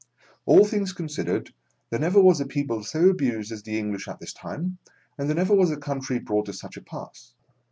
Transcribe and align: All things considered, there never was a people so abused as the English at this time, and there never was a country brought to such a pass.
All 0.47 0.65
things 0.65 0.93
considered, 0.93 1.53
there 1.91 1.99
never 1.99 2.19
was 2.19 2.41
a 2.41 2.47
people 2.47 2.81
so 2.83 3.07
abused 3.09 3.51
as 3.51 3.61
the 3.61 3.77
English 3.77 4.07
at 4.07 4.19
this 4.19 4.33
time, 4.33 4.79
and 5.19 5.29
there 5.29 5.35
never 5.35 5.53
was 5.53 5.69
a 5.69 5.77
country 5.77 6.17
brought 6.17 6.47
to 6.47 6.53
such 6.53 6.75
a 6.75 6.81
pass. 6.81 7.35